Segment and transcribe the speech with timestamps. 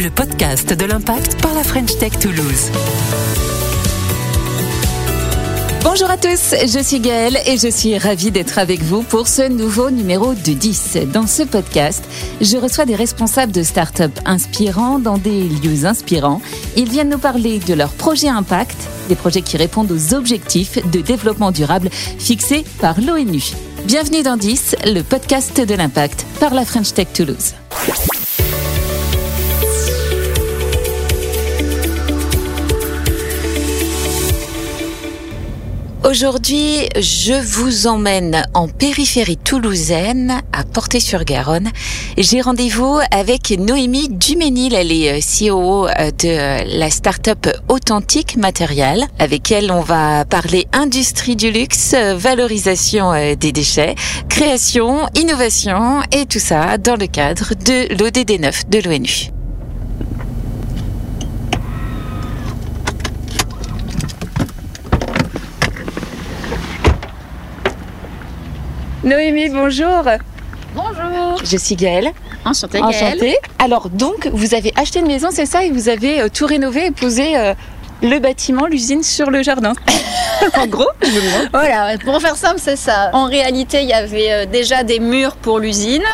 [0.00, 2.70] le podcast de l'impact par la French Tech Toulouse.
[5.82, 9.48] Bonjour à tous, je suis Gaëlle et je suis ravie d'être avec vous pour ce
[9.48, 10.98] nouveau numéro de 10.
[11.12, 12.04] Dans ce podcast,
[12.40, 16.42] je reçois des responsables de start-up inspirants dans des lieux inspirants.
[16.76, 18.76] Ils viennent nous parler de leurs projets impact,
[19.08, 23.42] des projets qui répondent aux objectifs de développement durable fixés par l'ONU.
[23.84, 27.54] Bienvenue dans 10, le podcast de l'impact par la French Tech Toulouse.
[36.04, 41.70] Aujourd'hui, je vous emmène en périphérie toulousaine, à Portée-sur-Garonne.
[42.16, 49.72] J'ai rendez-vous avec Noémie Duménil, elle est CEO de la start-up Authentique Matériel, avec elle
[49.72, 53.96] on va parler industrie du luxe, valorisation des déchets,
[54.28, 59.37] création, innovation et tout ça dans le cadre de l'ODD 9 de l'ONU.
[69.04, 70.02] Noémie, bonjour.
[70.74, 71.38] Bonjour.
[71.44, 72.10] Je suis Gaëlle.
[72.44, 72.88] Enchantée, Gaëlle.
[72.88, 73.36] Enchantée.
[73.60, 76.86] Alors donc, vous avez acheté une maison, c'est ça, et vous avez euh, tout rénové
[76.86, 77.54] et posé euh,
[78.02, 79.72] le bâtiment, l'usine sur le jardin.
[80.56, 80.88] en gros.
[81.52, 83.10] Voilà, pour faire simple, c'est ça.
[83.12, 86.04] En réalité, il y avait euh, déjà des murs pour l'usine,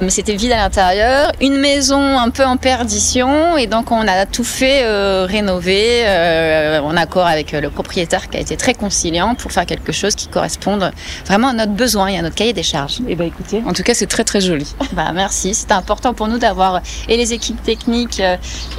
[0.00, 1.32] mais c'était vide à l'intérieur.
[1.40, 6.80] Une maison un peu en perdition, et donc on a tout fait euh, rénover euh,
[6.80, 10.28] en accord avec le propriétaire qui a été très conciliant pour faire quelque chose qui
[10.28, 10.90] corresponde
[11.24, 12.98] vraiment à notre besoin et à notre cahier des charges.
[13.08, 14.74] Eh ben écoutez, en tout cas, c'est très très joli.
[14.92, 18.20] Bah, merci, c'était important pour nous d'avoir et les équipes techniques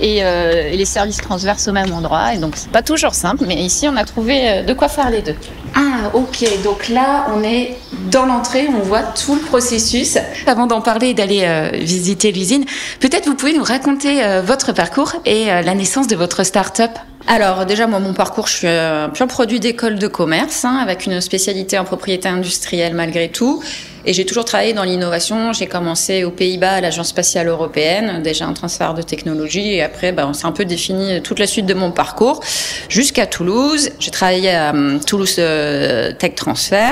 [0.01, 2.33] et, euh, et les services transverses au même endroit.
[2.37, 5.09] Et donc, c'est pas toujours simple, mais ici, on a trouvé euh, de quoi faire
[5.09, 5.35] les deux.
[5.75, 6.63] Ah, ok.
[6.63, 7.77] Donc là, on est
[8.11, 10.17] dans l'entrée, on voit tout le processus.
[10.45, 12.65] Avant d'en parler et d'aller euh, visiter l'usine,
[12.99, 16.91] peut-être vous pouvez nous raconter euh, votre parcours et euh, la naissance de votre start-up.
[17.27, 21.05] Alors déjà, moi, mon parcours, je suis un pur produit d'école de commerce, hein, avec
[21.05, 23.61] une spécialité en propriété industrielle malgré tout.
[24.05, 25.53] Et j'ai toujours travaillé dans l'innovation.
[25.53, 29.73] J'ai commencé aux Pays-Bas à l'Agence spatiale européenne, déjà un transfert de technologie.
[29.73, 32.41] Et après, ben, on s'est un peu défini toute la suite de mon parcours
[32.89, 33.89] jusqu'à Toulouse.
[33.99, 36.91] J'ai travaillé à euh, Toulouse euh, Tech Transfer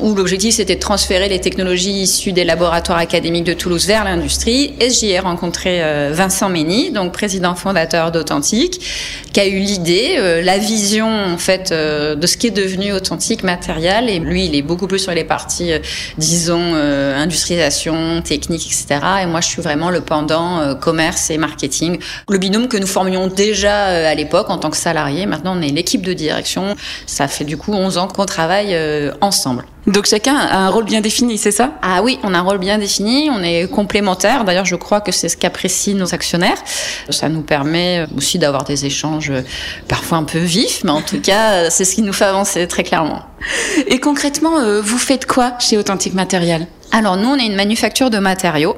[0.00, 4.74] où l'objectif c'était de transférer les technologies issues des laboratoires académiques de Toulouse vers l'industrie.
[4.80, 8.80] Et j'y ai rencontré euh, Vincent Mény, donc président fondateur d'Authentique,
[9.32, 12.92] qui a eu l'idée, euh, la vision en fait euh, de ce qui est devenu
[12.92, 14.08] Authentique Matériel.
[14.08, 15.72] Et lui, il est beaucoup plus sur les parties,
[16.18, 19.00] disons, industrialisation, technique, etc.
[19.22, 21.98] Et moi, je suis vraiment le pendant commerce et marketing.
[22.28, 25.26] Le binôme que nous formions déjà à l'époque en tant que salariés.
[25.26, 26.76] Maintenant, on est l'équipe de direction.
[27.06, 28.76] Ça fait du coup 11 ans qu'on travaille
[29.20, 29.64] ensemble.
[29.92, 31.72] Donc chacun a un rôle bien défini, c'est ça?
[31.82, 34.44] Ah oui, on a un rôle bien défini, on est complémentaires.
[34.44, 36.56] D'ailleurs, je crois que c'est ce qu'apprécient nos actionnaires.
[37.10, 39.32] Ça nous permet aussi d'avoir des échanges
[39.88, 42.84] parfois un peu vifs, mais en tout cas, c'est ce qui nous fait avancer très
[42.84, 43.22] clairement.
[43.86, 46.66] Et concrètement, vous faites quoi chez Authentique Matériel?
[46.92, 48.76] Alors nous, on est une manufacture de matériaux.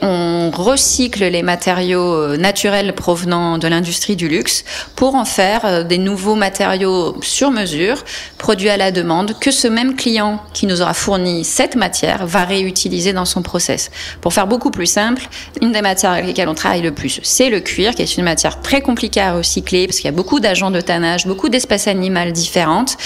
[0.00, 4.64] On recycle les matériaux naturels provenant de l'industrie du luxe
[4.94, 8.04] pour en faire des nouveaux matériaux sur mesure,
[8.38, 12.44] produits à la demande, que ce même client qui nous aura fourni cette matière va
[12.44, 13.90] réutiliser dans son process.
[14.20, 15.28] Pour faire beaucoup plus simple,
[15.60, 18.24] une des matières avec lesquelles on travaille le plus, c'est le cuir, qui est une
[18.24, 21.88] matière très compliquée à recycler parce qu'il y a beaucoup d'agents de tannage, beaucoup d'espèces
[21.88, 22.96] animales différentes.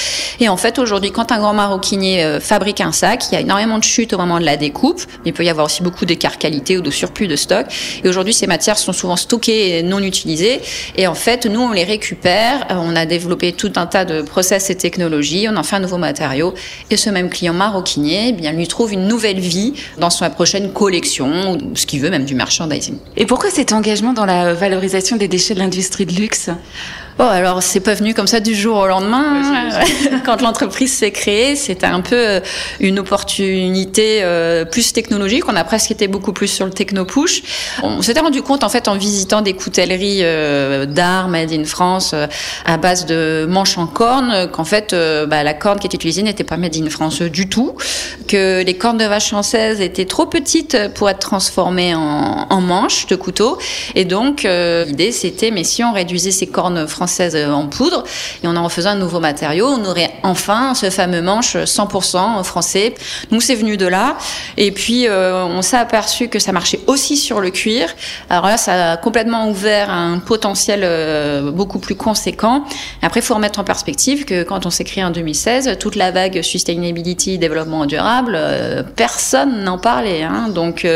[0.40, 3.78] Et en fait, aujourd'hui, quand un grand maroquinier fabrique un sac, il y a énormément
[3.78, 5.02] de chutes au moment la découpe.
[5.24, 7.66] Il peut y avoir aussi beaucoup d'écart qualité ou de surplus de stock.
[8.04, 10.60] Et aujourd'hui, ces matières sont souvent stockées et non utilisées.
[10.96, 12.66] Et en fait, nous, on les récupère.
[12.70, 15.46] On a développé tout un tas de process et technologies.
[15.50, 16.54] On en fait un nouveau matériau.
[16.90, 20.72] Et ce même client maroquinier, eh bien, lui trouve une nouvelle vie dans sa prochaine
[20.72, 22.96] collection, ou ce qu'il veut, même du merchandising.
[23.16, 26.50] Et pourquoi cet engagement dans la valorisation des déchets de l'industrie de luxe?
[27.18, 29.42] Bon, alors c'est pas venu comme ça du jour au lendemain.
[30.24, 32.40] Quand l'entreprise s'est créée, c'était un peu
[32.80, 35.44] une opportunité euh, plus technologique.
[35.46, 37.42] On a presque été beaucoup plus sur le techno-push.
[37.82, 42.12] On s'était rendu compte en fait en visitant des coutelleries euh, d'art made in France
[42.14, 42.26] euh,
[42.64, 44.94] à base de manches en corne qu'en fait
[45.28, 47.76] bah, la corne qui était utilisée n'était pas made in France du tout,
[48.26, 53.06] que les cornes de vache françaises étaient trop petites pour être transformées en, en manches
[53.06, 53.58] de couteau.
[53.94, 58.04] Et donc l'idée c'était mais si on réduisait ces cornes françaises française en poudre.
[58.44, 62.94] Et en en refaisant un nouveau matériau, on aurait enfin ce fameux manche 100% français.
[63.32, 64.16] Nous, c'est venu de là.
[64.56, 67.88] Et puis, on s'est aperçu que ça marchait aussi sur le cuir.
[68.30, 70.82] Alors là, ça a complètement ouvert un potentiel
[71.52, 72.64] beaucoup plus conséquent.
[73.02, 76.12] Après, il faut remettre en perspective que quand on s'est créé en 2016, toute la
[76.12, 78.38] vague sustainability, développement durable,
[78.94, 80.22] personne n'en parlait.
[80.22, 80.48] Hein.
[80.54, 80.86] Donc,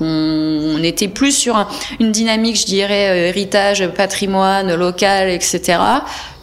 [0.00, 1.66] on, on, était plus sur
[1.98, 5.78] une dynamique, je dirais, euh, héritage, patrimoine local, etc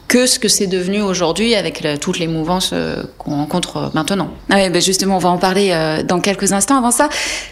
[0.10, 4.32] que ce que c'est devenu aujourd'hui avec toutes les mouvances euh, qu'on rencontre euh, maintenant.
[4.50, 5.72] Ah oui, ben justement, on va en parler
[6.04, 6.78] dans quelques instants.
[6.78, 7.10] Avant ça,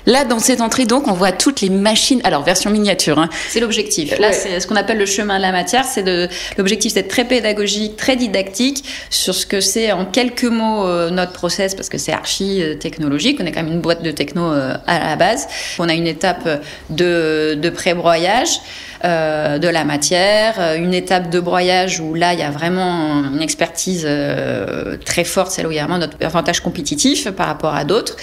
[0.08, 2.20] là, dans cette entrée, donc, on voit toutes les machines.
[2.24, 3.20] Alors, version miniature.
[3.20, 3.30] Hein.
[3.48, 4.18] C'est l'objectif.
[4.18, 5.86] Là, c'est ce qu'on appelle le chemin de la matière.
[5.86, 10.88] C'est de l'objectif d'être très pédagogique, très didactique sur ce que c'est en quelques mots
[11.12, 13.38] notre process, parce que c'est archi technologique.
[13.40, 15.48] On est quand même une boîte de techno à la base.
[15.78, 16.50] On a une étape
[16.90, 18.60] de, de pré-broyage.
[19.04, 23.24] Euh, de la matière, euh, une étape de broyage où là il y a vraiment
[23.32, 27.84] une expertise euh, très forte, celle où il y notre avantage compétitif par rapport à
[27.84, 28.16] d'autres.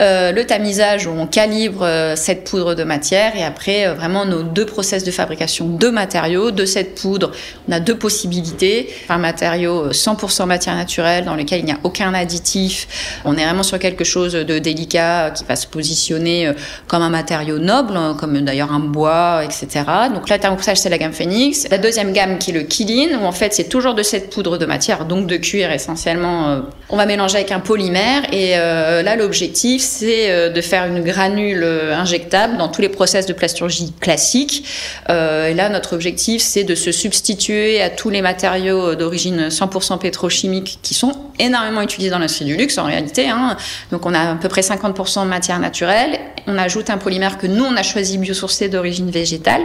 [0.00, 4.24] Euh, le tamisage où on calibre euh, cette poudre de matière et après euh, vraiment
[4.24, 7.32] nos deux process de fabrication de matériaux de cette poudre.
[7.68, 8.94] On a deux possibilités.
[9.08, 12.86] Un matériau 100% matière naturelle dans lequel il n'y a aucun additif.
[13.24, 16.52] On est vraiment sur quelque chose de délicat qui va se positionner
[16.86, 19.84] comme un matériau noble, hein, comme d'ailleurs un bois, etc.
[20.14, 21.66] Donc là, thermopoussage, c'est la gamme Phoenix.
[21.70, 24.58] La deuxième gamme qui est le Kilin, où en fait c'est toujours de cette poudre
[24.58, 26.62] de matière, donc de cuir essentiellement.
[26.88, 31.62] On va mélanger avec un polymère et là l'objectif c'est euh, de faire une granule
[31.64, 34.64] euh, injectable dans tous les process de plasturgie classiques.
[35.08, 39.98] Euh, et là, notre objectif, c'est de se substituer à tous les matériaux d'origine 100%
[39.98, 43.28] pétrochimique qui sont énormément utilisés dans l'industrie du luxe en réalité.
[43.28, 43.56] Hein.
[43.90, 46.18] Donc on a à peu près 50% de matière naturelle.
[46.46, 49.62] On ajoute un polymère que nous, on a choisi biosourcé d'origine végétale,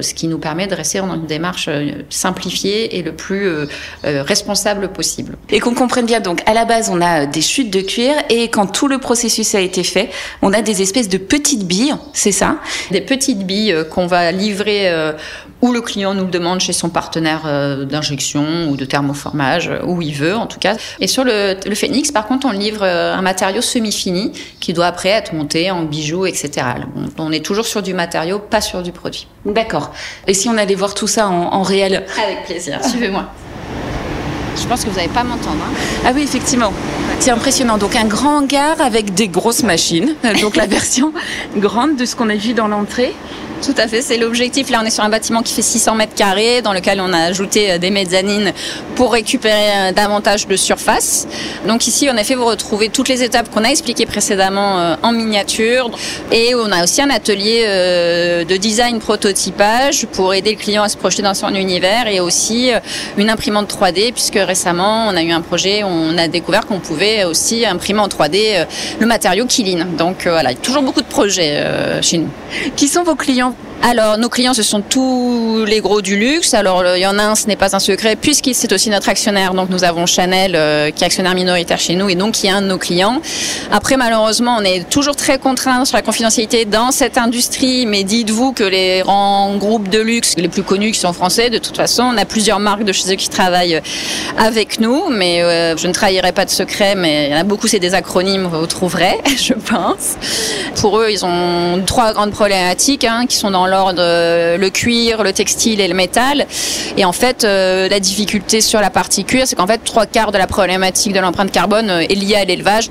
[0.00, 1.68] ce qui nous permet de rester dans une démarche
[2.10, 3.50] simplifiée et le plus
[4.02, 5.36] responsable possible.
[5.50, 8.48] Et qu'on comprenne bien, donc à la base, on a des chutes de cuir et
[8.48, 10.10] quand tout le processus a été fait.
[10.42, 12.56] On a des espèces de petites billes, c'est ça?
[12.90, 15.12] Des petites billes euh, qu'on va livrer euh,
[15.62, 20.02] où le client nous le demande chez son partenaire euh, d'injection ou de thermoformage, où
[20.02, 20.76] il veut en tout cas.
[21.00, 25.08] Et sur le, le Phoenix, par contre, on livre un matériau semi-fini qui doit après
[25.08, 26.50] être monté en bijoux, etc.
[27.18, 29.26] On est toujours sur du matériau, pas sur du produit.
[29.44, 29.83] D'accord.
[30.26, 33.26] Et si on allait voir tout ça en, en réel Avec plaisir, suivez-moi.
[34.60, 35.58] Je pense que vous n'allez pas m'entendre.
[35.66, 35.74] Hein.
[36.06, 36.72] Ah oui, effectivement.
[37.18, 37.76] C'est impressionnant.
[37.76, 40.14] Donc un grand hangar avec des grosses machines.
[40.40, 41.12] Donc la version
[41.56, 43.14] grande de ce qu'on a vu dans l'entrée.
[43.64, 44.68] Tout à fait, c'est l'objectif.
[44.68, 47.18] Là, on est sur un bâtiment qui fait 600 mètres carrés, dans lequel on a
[47.20, 48.52] ajouté euh, des mezzanines
[48.94, 51.26] pour récupérer euh, davantage de surface.
[51.66, 55.12] Donc ici, en effet, vous retrouvez toutes les étapes qu'on a expliquées précédemment euh, en
[55.12, 55.90] miniature.
[56.30, 60.96] Et on a aussi un atelier de design prototypage pour aider le client à se
[60.98, 62.70] projeter dans son univers et aussi
[63.16, 66.80] une imprimante 3D, puisque récemment, on a eu un projet où on a découvert qu'on
[66.80, 68.66] pouvait aussi imprimer en 3D
[68.98, 69.86] le matériau Kilin.
[69.96, 71.64] Donc voilà, toujours beaucoup de projets
[72.02, 72.30] chez nous.
[72.76, 73.73] Qui sont vos clients now.
[73.82, 76.54] Alors, nos clients, ce sont tous les gros du luxe.
[76.54, 79.10] Alors, il y en a un, ce n'est pas un secret, puisqu'il c'est aussi notre
[79.10, 79.52] actionnaire.
[79.52, 82.50] Donc, nous avons Chanel, euh, qui est actionnaire minoritaire chez nous, et donc qui est
[82.50, 83.20] un de nos clients.
[83.70, 87.84] Après, malheureusement, on est toujours très contraint sur la confidentialité dans cette industrie.
[87.84, 91.58] Mais dites-vous que les grands groupes de luxe, les plus connus, qui sont français, de
[91.58, 93.82] toute façon, on a plusieurs marques de chez eux qui travaillent
[94.38, 95.10] avec nous.
[95.10, 97.80] Mais euh, je ne trahirai pas de secret, mais il y en a beaucoup, c'est
[97.80, 100.16] des acronymes, vous trouverez, je pense.
[100.80, 105.22] Pour eux, ils ont trois grandes problématiques hein, qui sont dans l'ordre euh, le cuir,
[105.22, 106.46] le textile et le métal.
[106.96, 110.32] Et en fait, euh, la difficulté sur la partie cuir, c'est qu'en fait, trois quarts
[110.32, 112.88] de la problématique de l'empreinte carbone euh, est liée à l'élevage.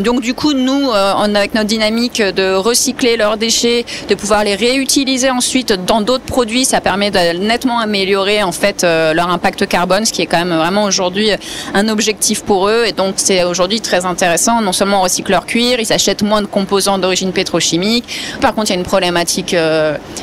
[0.00, 5.30] Donc du coup, nous, avec notre dynamique de recycler leurs déchets, de pouvoir les réutiliser
[5.30, 10.12] ensuite dans d'autres produits, ça permet de nettement améliorer en fait leur impact carbone, ce
[10.12, 11.30] qui est quand même vraiment aujourd'hui
[11.74, 12.84] un objectif pour eux.
[12.86, 14.60] Et donc c'est aujourd'hui très intéressant.
[14.60, 18.04] Non seulement on recycle leur cuir, ils achètent moins de composants d'origine pétrochimique.
[18.40, 19.54] Par contre, il y a une problématique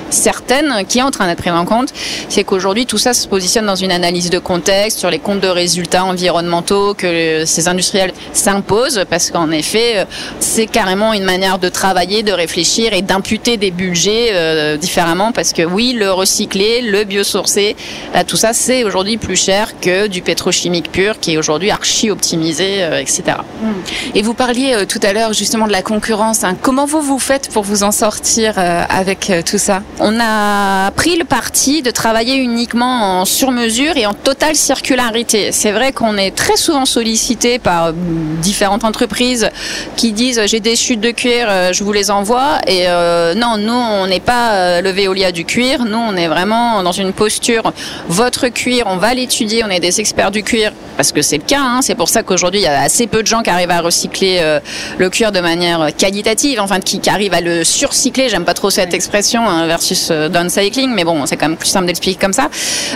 [0.10, 1.94] certaine qui est en train d'être prise en compte,
[2.30, 5.48] c'est qu'aujourd'hui tout ça se positionne dans une analyse de contexte sur les comptes de
[5.48, 10.06] résultats environnementaux que ces industriels s'imposent parce qu'en effet euh,
[10.40, 15.54] c'est carrément une manière de travailler, de réfléchir et d'imputer des budgets euh, différemment parce
[15.54, 17.76] que oui le recycler, le biosourcer,
[18.14, 22.10] bah, tout ça c'est aujourd'hui plus cher que du pétrochimique pur qui est aujourd'hui archi
[22.10, 23.24] optimisé, etc.
[24.16, 26.44] Et vous parliez tout à l'heure justement de la concurrence.
[26.44, 26.56] Hein.
[26.62, 29.83] Comment vous vous faites pour vous en sortir avec tout ça?
[30.00, 35.52] On a pris le parti de travailler uniquement en sur-mesure et en totale circularité.
[35.52, 39.50] C'est vrai qu'on est très souvent sollicité par différentes entreprises
[39.96, 42.58] qui disent j'ai des chutes de cuir, je vous les envoie.
[42.66, 42.88] Et
[43.36, 45.86] non, nous on n'est pas le Veolia du cuir.
[45.86, 47.72] Nous on est vraiment dans une posture
[48.08, 49.64] votre cuir, on va l'étudier.
[49.64, 51.62] On est des experts du cuir parce que c'est le cas.
[51.62, 51.80] Hein.
[51.84, 54.60] C'est pour ça qu'aujourd'hui il y a assez peu de gens qui arrivent à recycler
[54.98, 58.30] le cuir de manière qualitative, enfin qui, qui arrivent à le surcycler.
[58.30, 61.88] J'aime pas trop cette expression hein, versus downcycling, mais bon, c'est quand même plus simple
[61.88, 62.50] d'expliquer comme ça.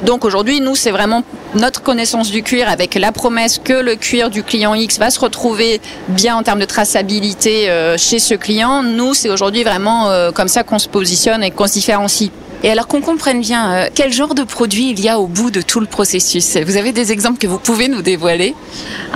[0.06, 1.24] Donc aujourd'hui, nous, c'est vraiment
[1.56, 5.20] notre connaissance du cuir avec la promesse que le cuir du client X va se
[5.20, 8.84] retrouver bien en termes de traçabilité euh, chez ce client.
[8.84, 12.30] Nous, c'est aujourd'hui vraiment euh, comme ça qu'on se positionne et qu'on se différencie.
[12.64, 15.52] Et alors qu'on comprenne bien euh, quel genre de produit il y a au bout
[15.52, 16.58] de tout le processus.
[16.58, 18.56] Vous avez des exemples que vous pouvez nous dévoiler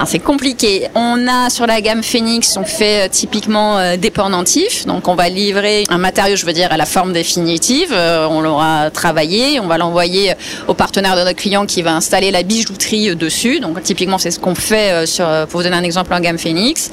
[0.05, 0.87] C'est compliqué.
[0.93, 4.85] On a sur la gamme Phoenix, on fait euh, typiquement euh, des pendentifs.
[4.85, 7.91] Donc on va livrer un matériau, je veux dire, à la forme définitive.
[7.93, 10.33] on l'aura travaillé, on va l'envoyer
[10.67, 13.59] au partenaire de notre client qui va installer la bijouterie dessus.
[13.59, 15.05] Donc typiquement c'est ce qu'on fait
[15.49, 16.91] pour vous donner un exemple en gamme Phoenix.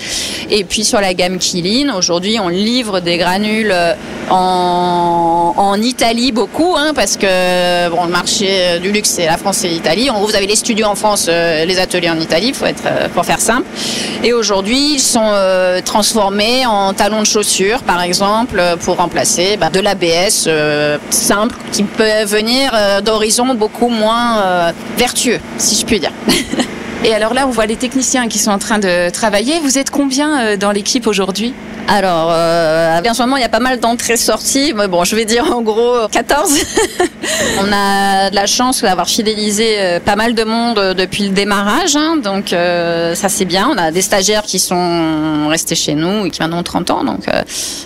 [0.51, 3.75] Et puis sur la gamme Kilin, aujourd'hui on livre des granules
[4.31, 9.69] en Italie beaucoup, hein, parce que bon, le marché du luxe, c'est la France et
[9.69, 10.09] l'Italie.
[10.09, 13.25] Vous avez les studios en France, euh, les ateliers en Italie, faut être, euh, pour
[13.25, 13.67] faire simple.
[14.23, 19.69] Et aujourd'hui, ils sont euh, transformés en talons de chaussures, par exemple, pour remplacer bah,
[19.69, 20.49] de l'ABS
[21.11, 26.13] simple, qui peut venir d'horizons beaucoup moins vertueux, si je puis dire.
[27.05, 29.59] Et alors là, on voit les techniciens qui sont en train de travailler.
[29.61, 31.53] Vous êtes combien dans l'équipe aujourd'hui?
[31.91, 34.75] Alors, euh, en ce moment, il y a pas mal d'entrées-sorties.
[34.77, 36.51] Mais bon, je vais dire en gros 14.
[37.61, 41.31] on a de la chance d'avoir fidélisé euh, pas mal de monde euh, depuis le
[41.31, 41.97] démarrage.
[41.97, 43.71] Hein, donc, euh, ça, c'est bien.
[43.73, 47.05] On a des stagiaires qui sont restés chez nous et qui maintenant ont 30 ans.
[47.05, 47.25] Donc,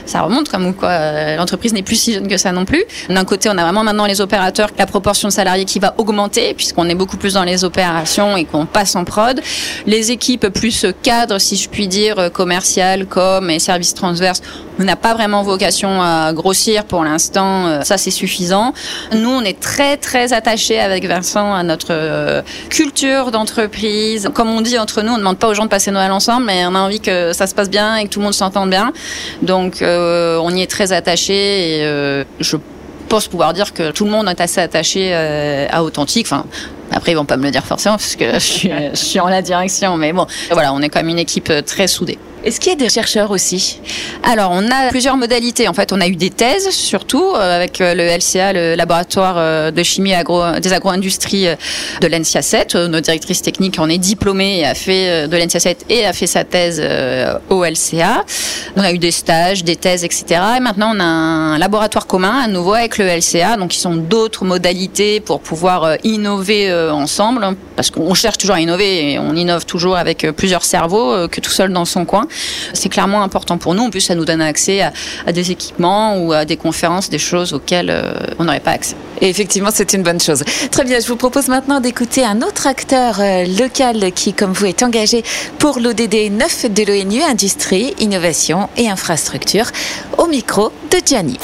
[0.07, 1.37] ça remonte comme quoi.
[1.37, 2.85] L'entreprise n'est plus si jeune que ça non plus.
[3.09, 6.55] D'un côté, on a vraiment maintenant les opérateurs, la proportion de salariés qui va augmenter
[6.55, 9.41] puisqu'on est beaucoup plus dans les opérations et qu'on passe en prod.
[9.87, 14.43] Les équipes plus cadres, si je puis dire, commerciales, com et services transverse.
[14.79, 17.67] On n'a pas vraiment vocation à grossir pour l'instant.
[17.67, 18.73] Euh, ça, c'est suffisant.
[19.13, 24.29] Nous, on est très, très attachés avec Vincent à notre euh, culture d'entreprise.
[24.35, 26.47] Comme on dit entre nous, on ne demande pas aux gens de passer Noël ensemble,
[26.47, 28.71] mais on a envie que ça se passe bien et que tout le monde s'entende
[28.71, 28.93] bien.
[29.43, 32.57] Donc, euh, on y est très attachés et je
[33.09, 36.27] pense pouvoir dire que tout le monde est assez attaché à Authentique.
[36.27, 36.45] Enfin,
[36.93, 39.29] après, ils vont pas me le dire forcément parce que je suis, je suis en
[39.29, 42.19] la direction, mais bon, voilà, on est comme une équipe très soudée.
[42.45, 43.79] Est-ce qu'il y a des chercheurs aussi?
[44.25, 45.69] Alors, on a plusieurs modalités.
[45.69, 49.37] En fait, on a eu des thèses, surtout euh, avec euh, le LCA, le laboratoire
[49.39, 51.47] euh, de chimie agro, des agro-industries
[52.01, 52.75] de l'ENSIA 7.
[52.75, 56.27] Notre directrice technique en est diplômée et a fait de l'ENSIA 7 et a fait
[56.27, 56.83] sa thèse
[57.49, 58.25] au LCA.
[58.77, 60.41] On a eu des stages, des thèses, etc.
[60.57, 63.57] Et maintenant, on a un laboratoire commun à nouveau avec le LCA.
[63.57, 69.12] Donc, ils sont d'autres modalités pour pouvoir innover ensemble, parce qu'on cherche toujours à innover
[69.12, 72.27] et on innove toujours avec plusieurs cerveaux que tout seul dans son coin.
[72.73, 73.85] C'est clairement important pour nous.
[73.85, 74.83] En plus, ça nous donne accès
[75.27, 78.97] à, des équipements ou à des conférences, des choses auxquelles euh, on n'aurait pas accès.
[79.21, 80.43] Et effectivement, c'est une bonne chose.
[80.71, 84.67] Très bien, je vous propose maintenant d'écouter un autre acteur euh, local qui, comme vous,
[84.67, 85.23] est engagé
[85.59, 89.67] pour l'ODD 9 de l'ONU, Industrie, Innovation et Infrastructure,
[90.19, 91.39] au micro de Gianni.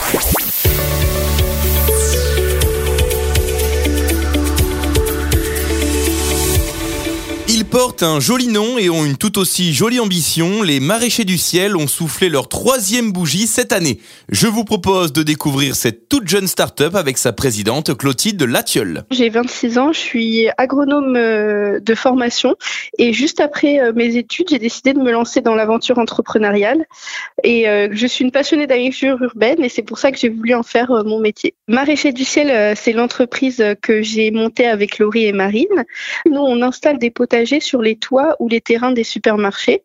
[7.79, 10.63] Portent un joli nom et ont une tout aussi jolie ambition.
[10.63, 14.01] Les maraîchers du ciel ont soufflé leur troisième bougie cette année.
[14.31, 19.05] Je vous propose de découvrir cette toute jeune start-up avec sa présidente Clotilde Latiol.
[19.13, 22.57] J'ai 26 ans, je suis agronome euh, de formation
[22.99, 26.85] et juste après euh, mes études, j'ai décidé de me lancer dans l'aventure entrepreneuriale.
[27.45, 30.53] Et euh, je suis une passionnée d'agriculture urbaine et c'est pour ça que j'ai voulu
[30.53, 31.55] en faire mon métier.
[31.69, 35.85] Maraîchers du ciel, c'est l'entreprise que j'ai montée avec Laurie et Marine.
[36.29, 39.85] Nous, on installe des potagers sur les toits ou les terrains des supermarchés.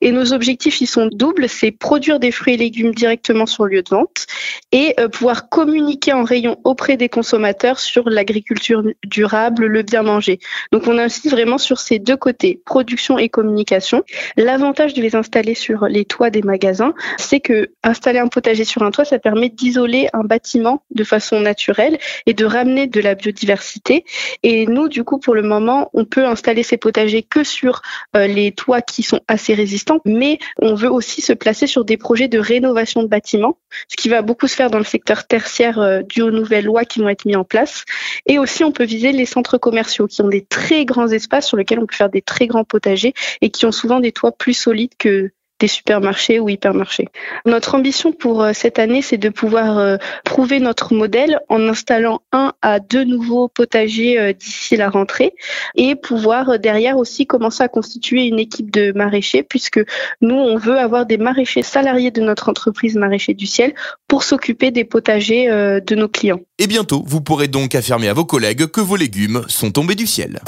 [0.00, 3.76] Et nos objectifs, ils sont doubles, c'est produire des fruits et légumes directement sur le
[3.76, 4.26] lieu de vente
[4.72, 10.38] et euh, pouvoir communiquer en rayon auprès des consommateurs sur l'agriculture durable, le bien manger.
[10.72, 14.04] Donc on insiste vraiment sur ces deux côtés, production et communication.
[14.36, 18.82] L'avantage de les installer sur les toits des magasins, c'est que installer un potager sur
[18.82, 23.14] un toit, ça permet d'isoler un bâtiment de façon naturelle et de ramener de la
[23.14, 24.04] biodiversité.
[24.42, 27.82] Et nous, du coup, pour le moment, on peut installer ces potagers que sur
[28.16, 31.84] euh, les toits qui sont assez assez résistants, mais on veut aussi se placer sur
[31.84, 35.26] des projets de rénovation de bâtiments, ce qui va beaucoup se faire dans le secteur
[35.26, 37.84] tertiaire euh, dû aux nouvelles lois qui vont être mises en place.
[38.26, 41.56] Et aussi, on peut viser les centres commerciaux qui ont des très grands espaces sur
[41.56, 44.54] lesquels on peut faire des très grands potagers et qui ont souvent des toits plus
[44.54, 47.08] solides que des supermarchés ou hypermarchés.
[47.44, 52.20] Notre ambition pour euh, cette année, c'est de pouvoir euh, prouver notre modèle en installant
[52.32, 55.34] un à deux nouveaux potagers euh, d'ici la rentrée
[55.74, 59.80] et pouvoir derrière aussi commencer à constituer une équipe de maraîchers puisque
[60.20, 63.74] nous, on veut avoir des maraîchers salariés de notre entreprise Maraîcher du Ciel
[64.06, 66.40] pour s'occuper des potagers de nos clients.
[66.58, 70.06] Et bientôt, vous pourrez donc affirmer à vos collègues que vos légumes sont tombés du
[70.06, 70.40] ciel.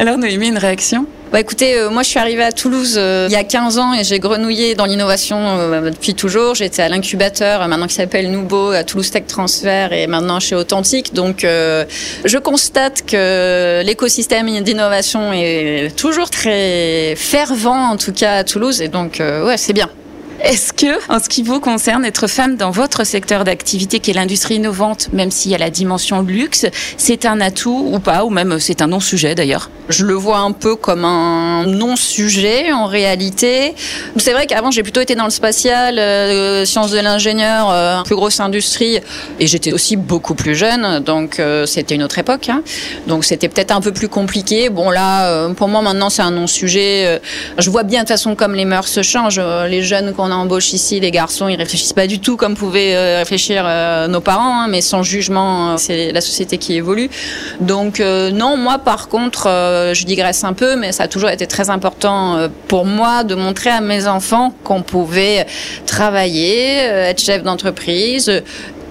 [0.00, 1.04] Alors Noémie, une réaction?
[1.30, 3.92] Bah écoutez, euh, moi je suis arrivée à Toulouse euh, il y a 15 ans
[3.92, 6.54] et j'ai grenouillé dans l'innovation euh, depuis toujours.
[6.54, 11.12] J'étais à l'incubateur, maintenant qui s'appelle Nouveau, à Toulouse Tech Transfer et maintenant chez Authentique.
[11.12, 18.80] Donc je constate que l'écosystème d'innovation est toujours très fervent, en tout cas à Toulouse.
[18.80, 19.90] Et donc ouais, c'est bien.
[20.42, 24.14] Est-ce que, en ce qui vous concerne, être femme dans votre secteur d'activité, qui est
[24.14, 26.64] l'industrie innovante, même s'il y a la dimension luxe,
[26.96, 30.52] c'est un atout ou pas, ou même c'est un non-sujet d'ailleurs Je le vois un
[30.52, 33.74] peu comme un non-sujet en réalité.
[34.16, 38.16] C'est vrai qu'avant j'ai plutôt été dans le spatial, euh, sciences de l'ingénieur, euh, plus
[38.16, 38.98] grosse industrie,
[39.38, 42.48] et j'étais aussi beaucoup plus jeune, donc euh, c'était une autre époque.
[42.48, 42.62] Hein.
[43.06, 44.70] Donc c'était peut-être un peu plus compliqué.
[44.70, 47.20] Bon là, euh, pour moi maintenant c'est un non-sujet.
[47.58, 50.42] Je vois bien de toute façon comme les mœurs se changent, les jeunes qu'on on
[50.42, 54.20] embauche ici, les garçons, ils réfléchissent pas du tout comme pouvaient euh, réfléchir euh, nos
[54.20, 57.10] parents, hein, mais sans jugement, euh, c'est la société qui évolue.
[57.60, 59.44] Donc non, moi par contre,
[59.92, 63.70] je digresse un peu, mais ça a toujours été très important pour moi de montrer
[63.70, 65.46] à mes enfants qu'on pouvait
[65.86, 68.42] travailler, être chef d'entreprise,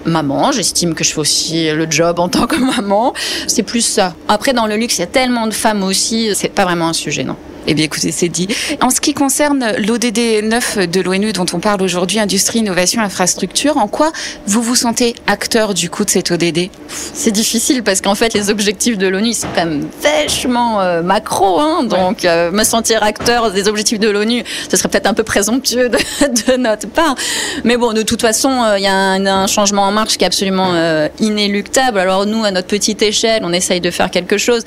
[0.04, 0.52] maman.
[0.52, 3.12] J'estime que je fais aussi le job en tant que maman.
[3.46, 4.14] C'est plus ça.
[4.28, 6.30] Après, dans le luxe, il y a tellement de femmes aussi.
[6.34, 7.36] C'est pas vraiment un sujet, non.
[7.66, 8.48] Eh bien, écoutez, c'est dit.
[8.80, 13.76] En ce qui concerne l'ODD 9 de l'ONU dont on parle aujourd'hui, Industrie, Innovation, Infrastructure,
[13.76, 14.12] en quoi
[14.46, 18.48] vous vous sentez acteur du coup de cet ODD C'est difficile parce qu'en fait, les
[18.48, 21.60] objectifs de l'ONU sont quand même vachement euh, macro.
[21.60, 25.22] Hein, donc, euh, me sentir acteur des objectifs de l'ONU, ce serait peut-être un peu
[25.22, 25.98] présomptueux de,
[26.52, 27.14] de, notre part.
[27.64, 30.24] Mais bon, de toute façon, euh, il y a un, un, changement en marche qui
[30.24, 30.70] est absolument
[31.18, 31.98] inéluctable.
[31.98, 34.62] Alors, nous, à notre petite échelle, on essaye de faire quelque chose.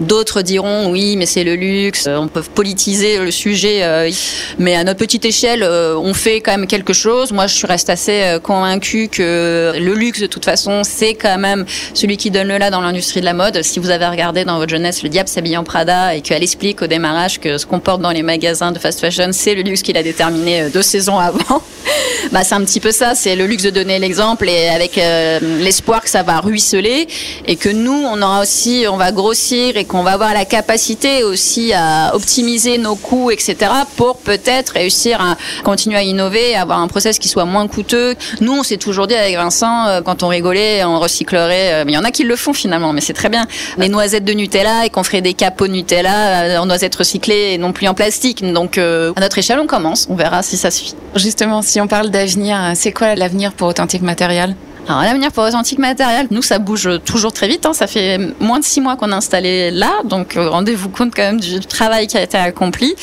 [0.00, 4.10] D'autres diront, oui, mais c'est le luxe, on politiser le sujet, euh,
[4.58, 7.32] mais à notre petite échelle, euh, on fait quand même quelque chose.
[7.32, 11.64] Moi, je reste assez euh, convaincue que le luxe, de toute façon, c'est quand même
[11.94, 13.62] celui qui donne le là dans l'industrie de la mode.
[13.62, 16.86] Si vous avez regardé dans votre jeunesse Le Diable s'habille Prada et qu'elle explique au
[16.86, 19.96] démarrage que ce qu'on porte dans les magasins de fast fashion, c'est le luxe qu'il
[19.96, 21.62] a déterminé deux saisons avant,
[22.32, 23.14] bah, c'est un petit peu ça.
[23.14, 27.08] C'est le luxe de donner l'exemple et avec l'espoir que ça va ruisseler
[27.46, 31.24] et que nous, on aura aussi, on va grossir et qu'on va avoir la capacité
[31.24, 36.80] aussi à optimiser nos coûts, etc., pour peut-être réussir à continuer à innover, à avoir
[36.80, 38.16] un process qui soit moins coûteux.
[38.40, 41.72] Nous, on s'est toujours dit avec Vincent, euh, quand on rigolait, on recyclerait.
[41.72, 43.46] Euh, mais il y en a qui le font finalement, mais c'est très bien.
[43.78, 47.58] Les noisettes de Nutella et qu'on ferait des capots Nutella euh, en noisettes recyclées et
[47.58, 48.42] non plus en plastique.
[48.52, 50.08] Donc, à notre échelle, on commence.
[50.10, 50.96] On verra si ça suffit.
[51.14, 54.56] Justement, si on parle d'avenir, c'est quoi l'avenir pour Authentique Matériel?
[54.88, 57.66] Alors l'avenir pour Authentique Matériel, nous ça bouge toujours très vite.
[57.66, 57.72] Hein.
[57.72, 61.22] Ça fait moins de six mois qu'on est installé là, donc euh, rendez-vous compte quand
[61.22, 62.94] même du travail qui a été accompli.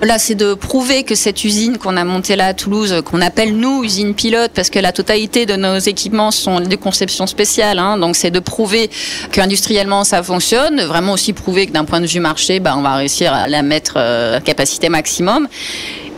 [0.00, 3.54] Là, c'est de prouver que cette usine qu'on a montée là à Toulouse, qu'on appelle
[3.54, 7.78] nous usine pilote, parce que la totalité de nos équipements sont des conceptions spéciales.
[7.78, 7.98] Hein.
[7.98, 8.88] donc c'est de prouver
[9.30, 12.94] qu'industriellement ça fonctionne, vraiment aussi prouver que d'un point de vue marché, bah, on va
[12.94, 15.48] réussir à la mettre euh, à capacité maximum.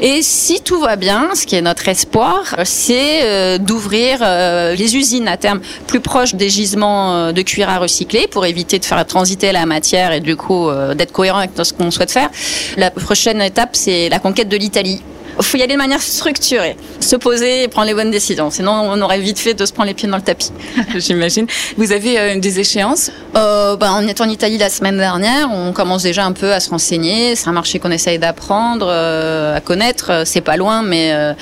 [0.04, 4.96] Et si tout va bien, ce qui est notre espoir, c'est euh, d'ouvrir euh, les
[4.96, 8.84] usines à terme plus proches des gisements euh, de cuir à recycler pour éviter de
[8.84, 12.30] faire transiter la matière et du coup d'être cohérent avec ce qu'on souhaite faire.
[12.76, 15.00] La prochaine étape, c'est la conquête de l'Italie.
[15.38, 18.50] Il faut y aller de manière structurée, se poser et prendre les bonnes décisions.
[18.50, 20.52] Sinon, on aurait vite fait de se prendre les pieds dans le tapis.
[20.96, 21.46] J'imagine.
[21.76, 23.10] Vous avez euh, des échéances?
[23.34, 25.50] Euh, ben, On est en Italie la semaine dernière.
[25.50, 27.34] On commence déjà un peu à se renseigner.
[27.34, 30.22] C'est un marché qu'on essaye d'apprendre, euh, à connaître.
[30.26, 31.32] C'est pas loin, mais euh,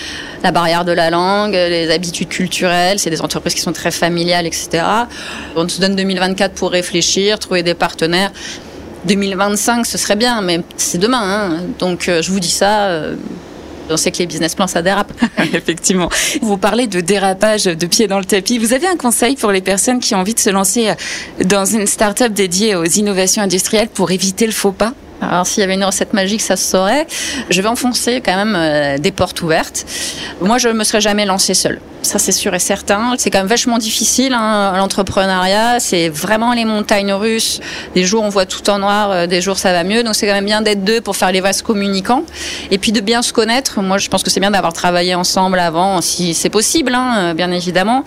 [0.44, 4.46] la barrière de la langue, les habitudes culturelles, c'est des entreprises qui sont très familiales,
[4.46, 4.84] etc.
[5.56, 8.30] On se donne 2024 pour réfléchir, trouver des partenaires.
[9.06, 11.22] 2025, ce serait bien, mais c'est demain.
[11.22, 11.56] Hein.
[11.78, 12.90] Donc, je vous dis ça
[13.90, 15.12] on sait que les business plans, ça dérape.
[15.52, 16.08] Effectivement.
[16.42, 18.58] Vous parlez de dérapage de pied dans le tapis.
[18.58, 21.64] Vous avez un conseil pour les personnes qui ont envie de se lancer euh, dans
[21.64, 24.92] une start-up dédiée aux innovations industrielles pour éviter le faux pas?
[25.20, 27.06] Alors s'il y avait une recette magique, ça se saurait.
[27.50, 29.84] Je vais enfoncer quand même euh, des portes ouvertes.
[30.40, 31.78] Moi, je me serais jamais lancée seule.
[32.10, 33.14] Ça c'est sûr et certain.
[33.18, 37.60] C'est quand même vachement difficile hein, l'entrepreneuriat, c'est vraiment les montagnes russes.
[37.94, 40.02] Des jours on voit tout en noir, euh, des jours ça va mieux.
[40.02, 42.24] Donc c'est quand même bien d'être deux pour faire les vases communicants
[42.72, 43.80] et puis de bien se connaître.
[43.80, 47.52] Moi je pense que c'est bien d'avoir travaillé ensemble avant, si c'est possible, hein, bien
[47.52, 48.02] évidemment.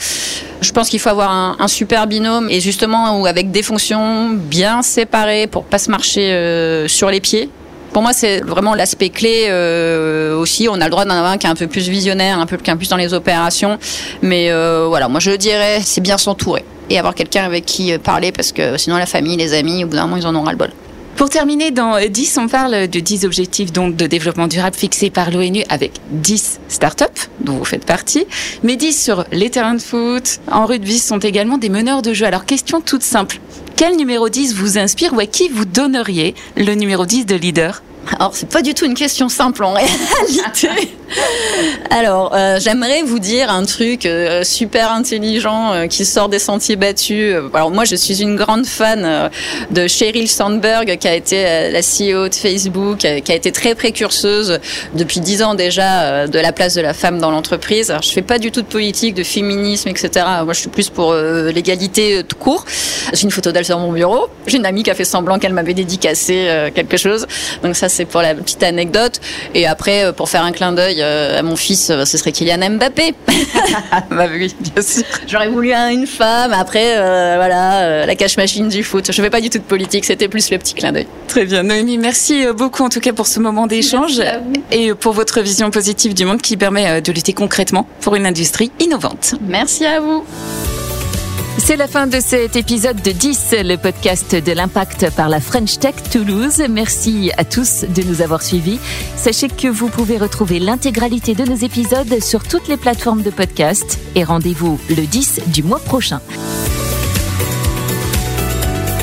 [0.60, 4.32] Je pense qu'il faut avoir un, un, super binôme et justement ou avec des fonctions
[4.32, 7.50] bien séparées pour pas se marcher euh, sur les pieds.
[7.94, 10.68] Pour moi, c'est vraiment l'aspect clé euh, aussi.
[10.68, 12.90] On a le droit d'en avoir qui est un peu plus visionnaire, un peu plus
[12.90, 13.78] dans les opérations.
[14.24, 18.32] Mais euh, voilà, moi je dirais, c'est bien s'entourer et avoir quelqu'un avec qui parler
[18.32, 20.56] parce que sinon la famille, les amis, au bout d'un moment, ils en auront le
[20.56, 20.72] bol.
[21.16, 25.64] Pour terminer, dans 10, on parle de 10 objectifs de développement durable fixés par l'ONU
[25.70, 28.26] avec 10 startups dont vous faites partie.
[28.64, 32.26] Mais 10 sur les terrains de foot, en rugby, sont également des meneurs de jeu.
[32.26, 33.40] Alors, question toute simple.
[33.76, 37.84] Quel numéro 10 vous inspire ou à qui vous donneriez le numéro 10 de leader?
[38.12, 40.70] Alors, c'est pas du tout une question simple en réalité.
[41.90, 46.76] Alors, euh, j'aimerais vous dire un truc euh, super intelligent euh, qui sort des sentiers
[46.76, 47.36] battus.
[47.54, 49.30] Alors, moi, je suis une grande fan
[49.72, 54.60] de Sheryl Sandberg, qui a été la CEO de Facebook, qui a été très précurseuse
[54.96, 57.90] depuis dix ans déjà de la place de la femme dans l'entreprise.
[57.90, 60.26] Alors, je fais pas du tout de politique, de féminisme, etc.
[60.44, 62.66] Moi, je suis plus pour l'égalité tout court.
[63.14, 64.28] J'ai une photo d'elle sur mon bureau.
[64.48, 67.28] J'ai une amie qui a fait semblant qu'elle m'avait dédicacé quelque chose.
[67.64, 69.20] Donc ça, c'est pour la petite anecdote.
[69.54, 72.72] Et après, pour faire un clin d'œil euh, à mon fils, euh, ce serait Kylian
[72.72, 73.14] Mbappé.
[74.10, 75.04] bah oui, bien sûr.
[75.28, 76.54] J'aurais voulu une femme.
[76.54, 79.12] Après, euh, voilà, la cache machine du foot.
[79.12, 80.06] Je fais pas du tout de politique.
[80.06, 81.08] C'était plus le petit clin d'œil.
[81.28, 81.98] Très bien, Noémie.
[81.98, 84.22] Merci beaucoup en tout cas pour ce moment d'échange
[84.72, 88.72] et pour votre vision positive du monde qui permet de lutter concrètement pour une industrie
[88.80, 89.36] innovante.
[89.42, 90.24] Merci à vous.
[91.58, 95.80] C'est la fin de cet épisode de 10, le podcast de l'impact par la French
[95.80, 96.62] Tech Toulouse.
[96.70, 98.80] Merci à tous de nous avoir suivis.
[99.16, 104.00] Sachez que vous pouvez retrouver l'intégralité de nos épisodes sur toutes les plateformes de podcast
[104.16, 106.20] et rendez-vous le 10 du mois prochain.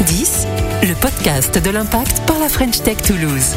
[0.07, 0.47] 10,
[0.83, 3.55] le podcast de l'impact par la French Tech Toulouse.